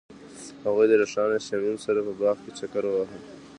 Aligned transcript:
هغوی 0.65 0.85
د 0.89 0.93
روښانه 1.01 1.37
شمیم 1.47 1.77
سره 1.85 1.99
په 2.07 2.11
باغ 2.19 2.37
کې 2.43 2.51
چکر 2.59 2.83
وواهه. 2.85 3.17